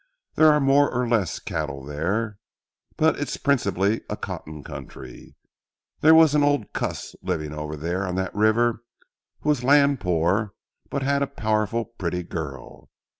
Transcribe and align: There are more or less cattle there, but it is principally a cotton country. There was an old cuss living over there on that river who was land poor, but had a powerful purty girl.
There 0.33 0.51
are 0.51 0.59
more 0.59 0.89
or 0.91 1.07
less 1.07 1.37
cattle 1.37 1.83
there, 1.85 2.39
but 2.97 3.17
it 3.19 3.29
is 3.29 3.37
principally 3.37 4.01
a 4.09 4.17
cotton 4.17 4.63
country. 4.63 5.35
There 5.99 6.15
was 6.15 6.33
an 6.33 6.41
old 6.41 6.73
cuss 6.73 7.15
living 7.21 7.53
over 7.53 7.75
there 7.77 8.07
on 8.07 8.15
that 8.15 8.33
river 8.33 8.81
who 9.41 9.49
was 9.49 9.63
land 9.63 9.99
poor, 9.99 10.53
but 10.89 11.03
had 11.03 11.21
a 11.21 11.27
powerful 11.27 11.85
purty 11.85 12.23
girl. 12.23 12.89